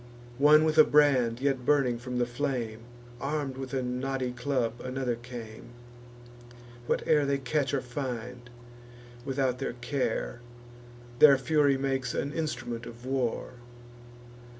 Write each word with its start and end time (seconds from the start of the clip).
One 0.39 0.63
with 0.63 0.79
a 0.79 0.83
brand 0.83 1.39
yet 1.41 1.63
burning 1.63 1.99
from 1.99 2.17
the 2.17 2.25
flame, 2.25 2.79
Arm'd 3.19 3.55
with 3.55 3.71
a 3.71 3.83
knotty 3.83 4.31
club 4.31 4.81
another 4.83 5.13
came: 5.15 5.73
Whate'er 6.87 7.23
they 7.23 7.37
catch 7.37 7.71
or 7.71 7.81
find, 7.81 8.49
without 9.25 9.59
their 9.59 9.73
care, 9.73 10.41
Their 11.19 11.37
fury 11.37 11.77
makes 11.77 12.15
an 12.15 12.33
instrument 12.33 12.87
of 12.87 13.05
war. 13.05 13.51